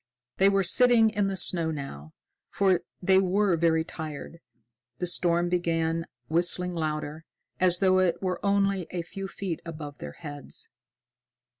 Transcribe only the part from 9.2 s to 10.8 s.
feet above their heads.